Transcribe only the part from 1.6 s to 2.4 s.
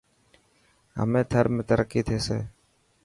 ترقي ٿيسي.